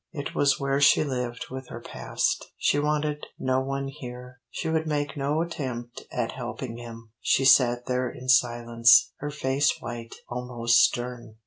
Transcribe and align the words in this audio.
It 0.13 0.33
was 0.33 0.59
where 0.59 0.81
she 0.81 1.03
lived 1.03 1.49
with 1.51 1.67
her 1.67 1.79
past. 1.79 2.53
She 2.57 2.79
wanted 2.79 3.27
no 3.37 3.59
one 3.59 3.87
here. 3.87 4.39
She 4.49 4.67
would 4.67 4.87
make 4.87 5.15
no 5.15 5.43
attempt 5.43 6.05
at 6.11 6.31
helping 6.31 6.77
him. 6.77 7.11
She 7.21 7.45
sat 7.45 7.85
there 7.85 8.09
in 8.09 8.27
silence, 8.27 9.11
her 9.17 9.29
face 9.29 9.77
white, 9.79 10.15
almost 10.27 10.79
stern. 10.79 11.35